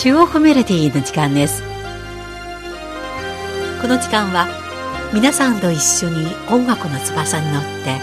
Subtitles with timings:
[0.00, 1.60] 中国メロディーの時間です。
[3.82, 4.46] この時間は
[5.12, 7.98] 皆さんと一緒に音楽の翼に乗って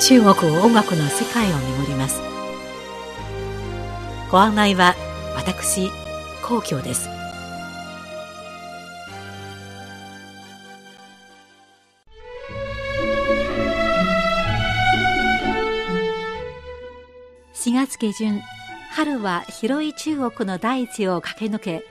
[0.00, 2.22] 中国音楽の世界を巡ります。
[4.30, 4.94] ご案内は
[5.36, 5.90] 私
[6.42, 7.10] 皇居です。
[17.52, 18.40] 4月下旬
[18.94, 21.84] 春は広い中国の大地を駆け抜け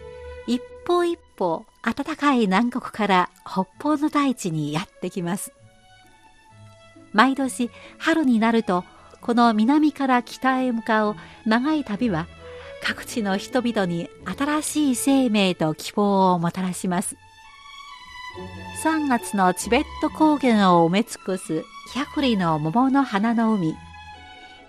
[0.46, 5.52] 一歩一歩暖かい南国から北方の大地にやってきます。
[7.12, 8.86] 毎年春になると
[9.20, 11.16] この南から北へ向かう
[11.46, 12.28] 長い旅は
[12.84, 14.08] 各地の人々に
[14.38, 17.16] 新しい生命と希望をもたらします。
[18.84, 21.66] 3月のチベット高原を埋め尽くす
[21.96, 23.76] 百里の桃の花の海。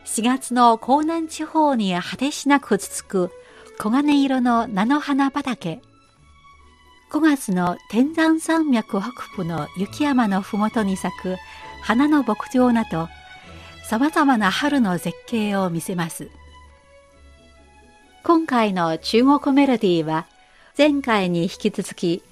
[0.05, 3.32] 4月の江南地方に果てしなく続く
[3.79, 5.80] 黄金色の菜の花畑。
[7.10, 11.37] 5月の天山山脈北部の雪山のふもとに咲く
[11.82, 13.09] 花の牧場など
[13.85, 16.30] 様々な春の絶景を見せます。
[18.24, 20.27] 今回の中国メロディーは
[20.79, 22.23] 前回に引き続き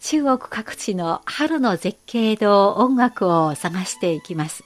[0.00, 4.65] 中国各地の春の絶景と音楽を探していきます。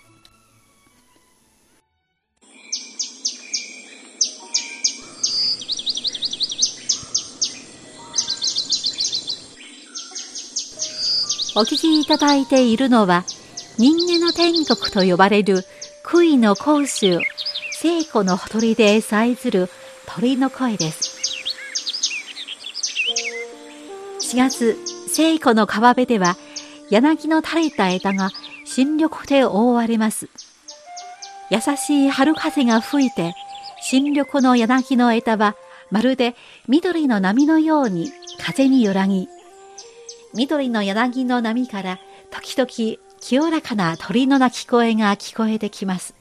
[11.57, 13.25] お聴きいただいているのは
[13.77, 15.65] 人間の天国と呼ばれる
[16.05, 17.19] 杭の甲州
[17.73, 19.69] 聖子のほとりでさえずる
[20.07, 21.19] 鳥の声です。
[24.21, 24.77] 4月
[25.09, 26.37] 聖子の川辺では
[26.89, 28.31] 柳の垂れた枝が
[28.65, 30.29] 新緑で覆われます。
[31.51, 33.35] 優しい春風が吹いて
[33.83, 35.57] 新緑の柳の枝は
[35.91, 36.37] まるで
[36.69, 39.27] 緑の波のように風に揺らぎ
[40.35, 41.99] 緑の柳の波から
[42.31, 46.15] 時々清らかな鳥の鳴き声が聞こえてきます。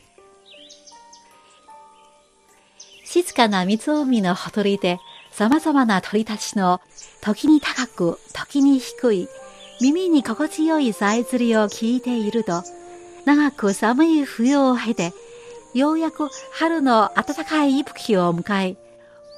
[3.06, 5.00] 静かな湖のほとりで
[5.32, 6.80] 様々な鳥たちの
[7.22, 9.28] 時に高く時に低い
[9.82, 12.64] 耳に心地よいさえずりを聞いていると
[13.26, 15.14] 長く寒い冬を経て
[15.74, 18.89] ようやく春の暖かい息吹を迎え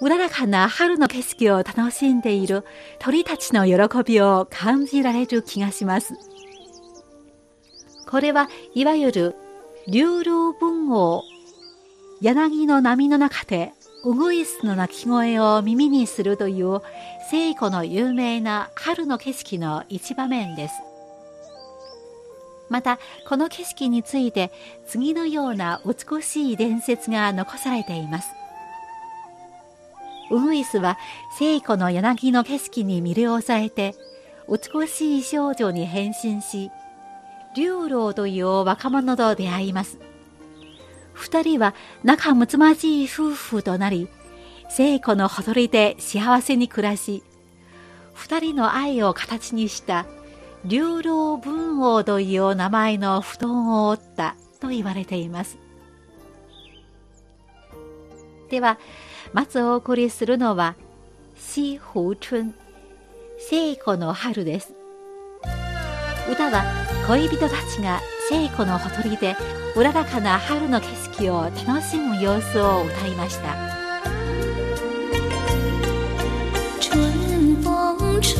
[0.01, 2.65] うららかな春の景色を楽しんでいる
[2.97, 6.15] 鳥たちの喜びを感じられる気がします。
[8.09, 9.35] これはいわゆる
[9.87, 11.23] 流浪文王
[12.19, 13.73] 柳の波の中で
[14.03, 16.81] ウグイスの鳴き声を耳にするという
[17.29, 20.73] 聖子の有名な春の景色の一場面です。
[22.69, 22.97] また
[23.29, 24.51] この景色について
[24.87, 28.40] 次のような美しい伝説が残されています。
[30.31, 30.97] ウグイスは
[31.37, 33.95] 聖子の柳の景色に魅了されて
[34.49, 36.71] 美しい少女に変身し
[37.55, 39.99] 竜郎という若者と出会います。
[41.11, 44.07] 二人は仲睦まじい夫婦となり
[44.69, 47.23] 聖子のほとりで幸せに暮らし
[48.13, 50.05] 二人の愛を形にした
[50.63, 55.57] 竜郎文王という名前の布団を折ったと言われています。
[58.49, 58.77] では
[59.33, 60.75] まずお送りするのは
[61.35, 62.53] 西湖春
[63.39, 64.73] 聖子の春です。
[66.29, 66.63] 歌は
[67.07, 69.35] 恋人たちが聖子のほとりで
[69.75, 70.87] うららかな春の景
[71.17, 73.55] 色を楽しむ様子を歌いました。
[76.81, 78.37] 春风吹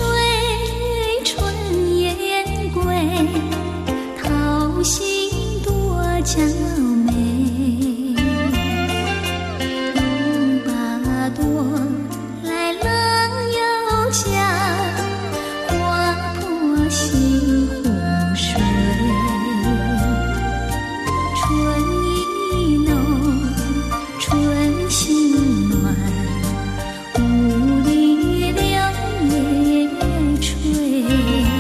[1.24, 1.42] 春
[2.04, 3.30] 燕归
[4.22, 6.91] 桃心多娇
[30.92, 31.51] 春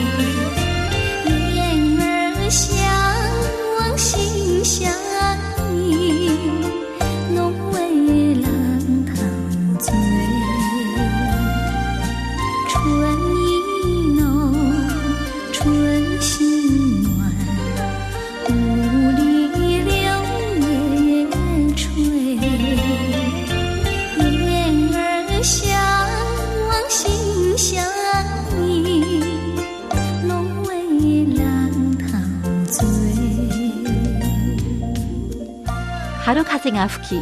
[36.81, 37.21] が吹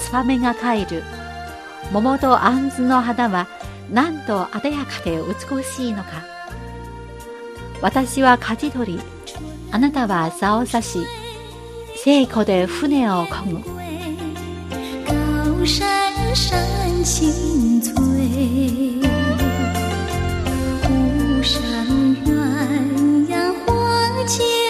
[0.00, 1.04] ツバメが帰る。
[1.92, 3.46] 桃と杏の花は
[3.92, 6.24] なんと艶やかで美しいのか
[7.80, 9.00] 私は舵取り
[9.70, 10.98] あなたは竿差し
[12.02, 13.58] 聖子で船を漕ぐ
[15.06, 16.58] 高山山
[16.98, 17.30] 青翠，
[17.92, 18.26] 湖上
[21.44, 21.94] 鸳
[23.28, 24.65] 鸯花间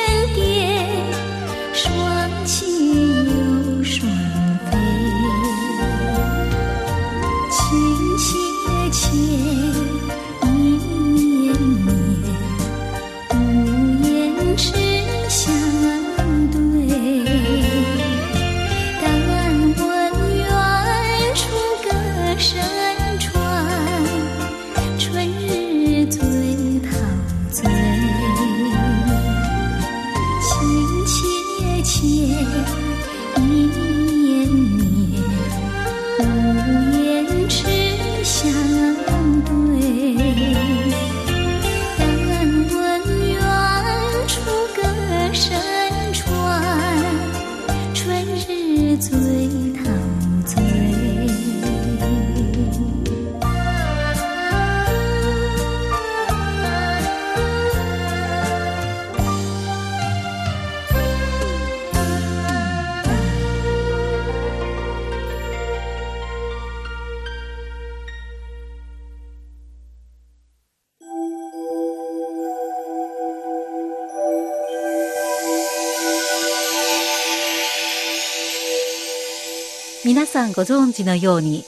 [80.56, 81.64] ご存知のように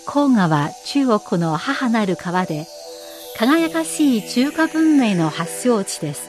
[0.00, 2.66] 黄河は中国の母なる川で
[3.38, 6.28] 輝かしい中華文明の発祥地です。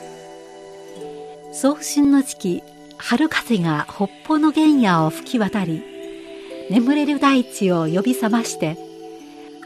[1.51, 2.63] 早春の時期
[2.97, 5.83] 春風が北方の原野を吹き渡り
[6.69, 8.77] 眠れる大地を呼び覚まして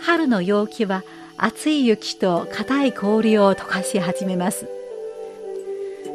[0.02, 1.04] 春の陽気は
[1.38, 4.70] 熱い雪と硬い氷を溶かし始めます。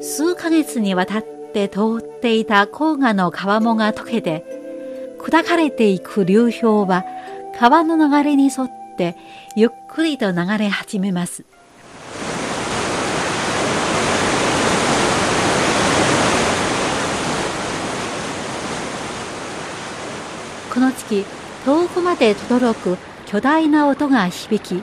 [0.01, 4.52] 数ヶ月にわたって通っていた黄河の川面が溶けて
[5.23, 7.05] 砕かれていく流氷は
[7.59, 9.17] 川の流れに沿って
[9.55, 11.45] ゆっくりと流れ始めます。
[20.75, 21.25] この月
[21.65, 22.97] 遠くまで轟く
[23.27, 24.83] 巨大な音が響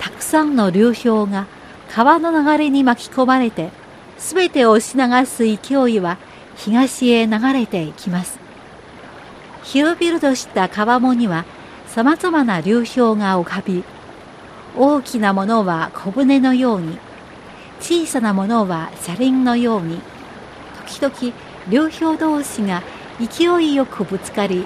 [0.00, 1.46] たくさんの流氷が
[1.90, 3.70] 川の流れに巻き込まれて
[4.16, 6.18] すべてを押し流す勢いは
[6.56, 8.37] 東へ流れていきます。
[9.70, 11.44] 広々とした川面には
[11.88, 13.84] 様々な流氷が浮かび
[14.74, 16.98] 大きなものは小舟のように
[17.78, 20.00] 小さなものは車輪のように
[20.98, 21.36] 時々
[21.68, 22.82] 流氷同士が
[23.20, 24.64] 勢いよくぶつかり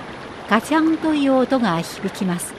[0.49, 2.55] ガチャンという音が響きます。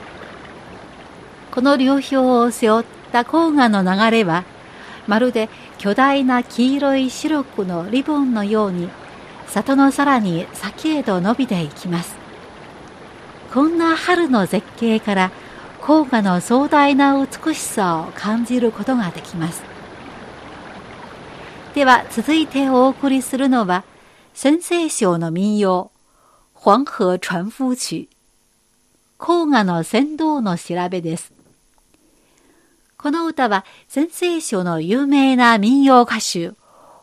[1.50, 4.44] この流氷を背負った黄河の流れは
[5.06, 5.48] まるで
[5.78, 8.90] 巨大な黄色いシロップのリボンのように
[9.46, 12.23] 里のさらに先へと伸びていきます。
[13.54, 15.30] こんな春の絶景から
[15.80, 19.62] 黄河の壮大な美しさを感じることができます。
[21.72, 23.84] では続いてお送りするのは
[24.32, 25.92] 先生賞の民謡
[26.56, 28.08] 黄河船夫曲。
[29.20, 31.32] 黄河の船頭の調べです。
[32.98, 36.50] この歌は先生賞の有名な民謡歌手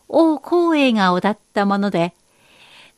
[0.10, 2.14] 王光栄が歌ったもので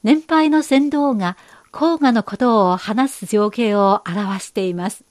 [0.02, 1.38] 年配の船頭が
[1.74, 5.04] 黄河のことを話す情景を表しています。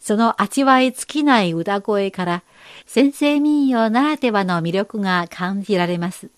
[0.00, 2.42] その味わい尽きない歌声から、
[2.84, 6.30] 先生民謡ならではの魅力が感じられます。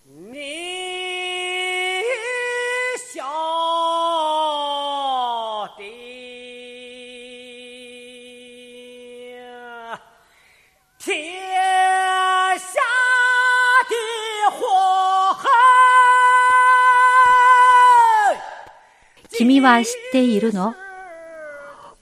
[19.56, 20.74] 君は知っているの？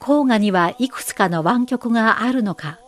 [0.01, 2.81] 黄河にはいくつかの湾曲があるのか？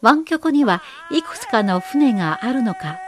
[0.00, 2.98] 湾曲にはいくつかの船があるのか？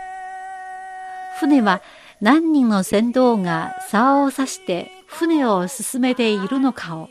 [1.40, 1.80] 船は
[2.20, 7.08] 何人の船頭が竿を刺して船を進めているのかを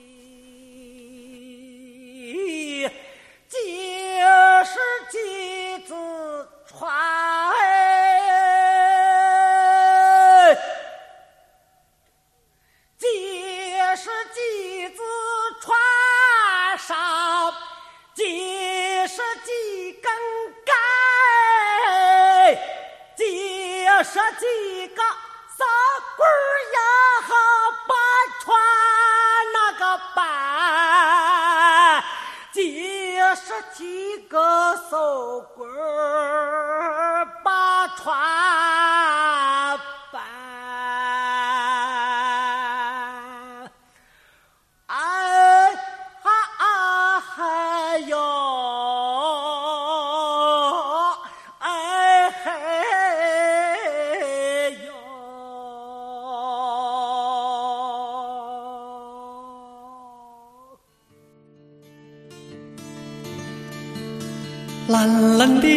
[33.73, 35.70] 几个手棍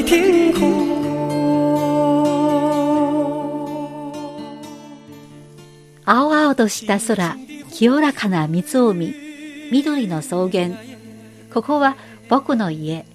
[0.07, 0.65] 天空。
[6.05, 7.37] 青々とした空、
[7.73, 9.15] 清らかな湖、
[9.73, 10.71] 緑の草原。
[11.53, 11.97] ここは
[12.29, 13.07] 僕の家。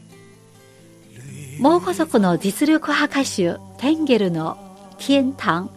[1.60, 4.58] 蒙古族の実力派歌手、テンゲルの
[4.98, 5.70] 天堂、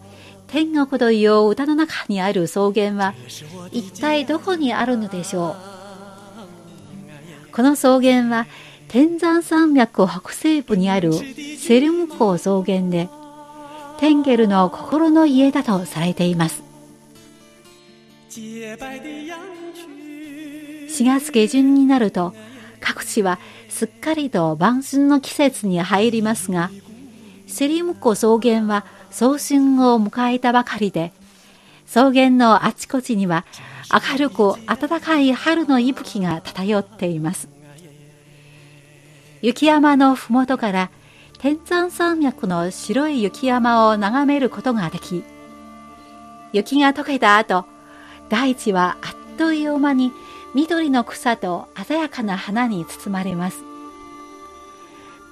[0.47, 3.13] 天国という歌の中にある草原は、
[3.71, 5.55] 一体どこにあるのでしょ
[7.49, 8.47] うこの草原は、
[8.87, 11.13] 天山山脈北西部にある
[11.57, 13.09] セルム湖草原で、
[13.99, 16.63] テンゲルの心の家だとされています。
[20.93, 22.33] 4月下旬になると
[22.79, 26.71] 各地はすっかりと晩春の季節に入りますが
[27.47, 31.13] セリム湖草原は早春を迎えたばかりで
[31.85, 33.45] 草原のあちこちには
[34.11, 37.49] 明るく暖かい春の息吹が漂っています
[39.43, 40.89] 雪山のふもとから
[41.37, 45.21] 天山山脈の白い雪山を眺めることができ
[46.53, 47.65] 雪が溶けた後
[48.29, 50.13] 大地はあっという間に
[50.55, 53.63] 緑の草と鮮やかな花に包まれます。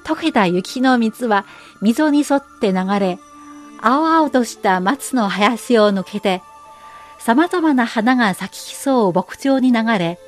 [0.03, 1.45] 溶けた雪の水は
[1.81, 3.19] 溝に沿って流れ、
[3.79, 6.41] 青々とした松の林を抜けて、
[7.19, 10.19] 様々な花が咲き競う牧場に流れ、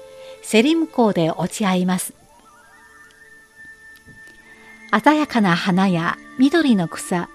[0.44, 2.14] セリム港で落ち合います。
[5.02, 7.30] 鮮やかな花や緑の草、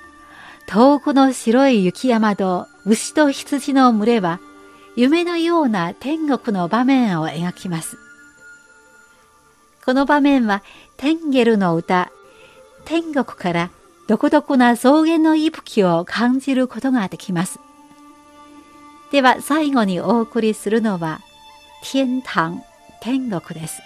[0.67, 4.41] 遠くの白い雪山と牛と羊の群れは、
[4.95, 7.99] 夢のような天国の場面を描きます。
[9.85, 10.63] この場面は
[10.97, 12.13] テンゲルの歌、
[12.85, 13.71] 天国から
[14.07, 17.59] 独特な草原の息吹を感じることができます。
[19.11, 21.21] では最後にお送りするのは、
[21.83, 22.63] 天堂、
[23.01, 23.81] 天国です。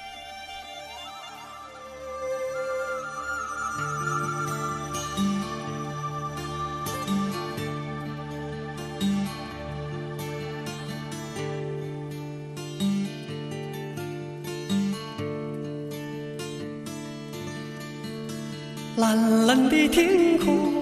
[19.93, 20.73] 天空，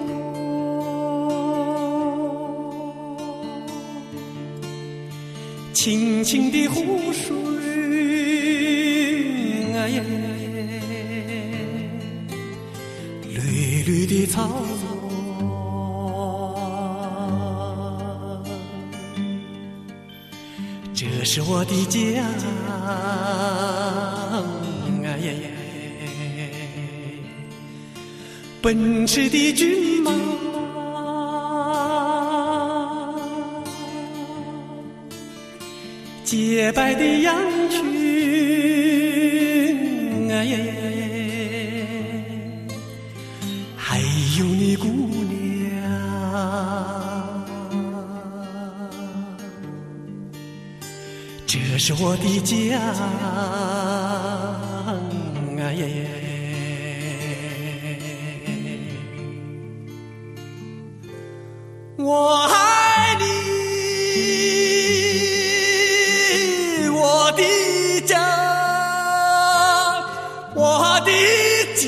[5.73, 7.35] 清清的湖水，
[9.75, 10.01] 哎呀，
[13.27, 14.49] 绿绿的草
[20.93, 22.23] 原，这是我的家，
[28.61, 30.11] 奔驰的骏马，
[36.23, 37.35] 洁白的羊
[37.69, 37.81] 群，
[40.31, 40.57] 哎呀。
[40.57, 40.65] 呀，
[43.75, 43.97] 还
[44.37, 45.81] 有你姑娘，
[51.47, 52.77] 这是我的家，
[55.57, 56.20] 哎呀呀。
[62.03, 63.23] 我爱你，
[66.89, 67.43] 我的
[68.07, 68.17] 家，
[70.55, 71.11] 我的
[71.75, 71.85] 家，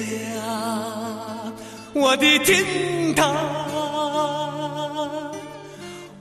[1.93, 3.35] 我的天堂。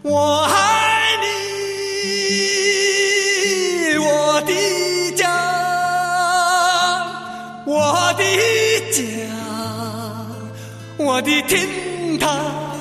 [0.01, 1.27] 我爱你，
[3.99, 5.29] 我的家，
[7.67, 8.25] 我的
[8.91, 9.01] 家，
[10.97, 12.72] 我的天堂。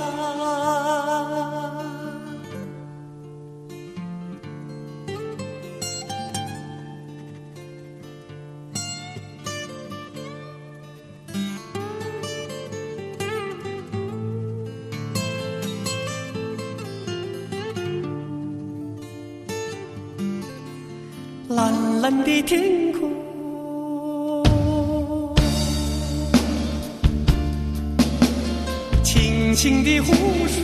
[29.61, 30.11] 清清的湖
[30.47, 30.63] 水，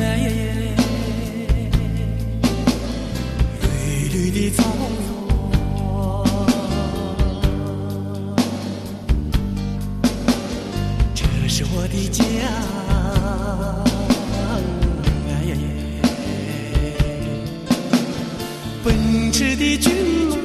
[0.00, 0.16] 哎，
[3.60, 3.66] 绿
[4.08, 4.64] 绿的草
[10.00, 10.08] 原，
[11.14, 12.22] 这是我的家，
[15.28, 15.52] 哎耶，
[18.82, 18.86] 奔
[19.30, 19.92] 驰的骏
[20.30, 20.37] 马。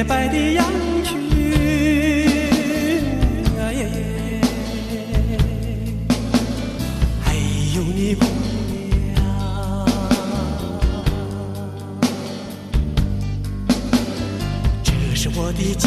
[0.00, 0.64] 洁白的羊
[1.04, 1.14] 群，
[3.58, 4.40] 哎耶耶，
[7.20, 8.24] 还有你姑
[9.12, 9.20] 娘，
[14.82, 15.86] 这是我的家，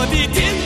[0.00, 0.59] 我的天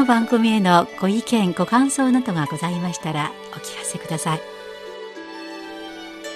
[0.00, 4.40] この番組へのご意見ご感想などがございましたらお聞かせください。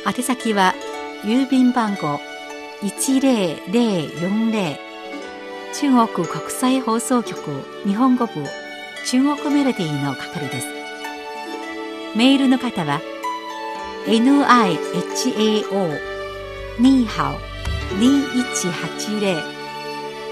[0.07, 0.75] 宛先は
[1.23, 2.21] 郵便番号
[2.83, 4.77] 10040
[5.73, 7.41] 中国国際放送局
[7.87, 8.33] 日本語部
[9.07, 10.67] 中国メロディーの係です。
[12.15, 13.01] メールの方は
[14.05, 14.77] nihao
[16.79, 17.39] ニーハオ
[17.97, 19.39] 2180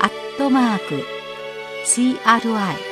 [0.03, 1.03] アットマーク
[1.87, 2.92] CRI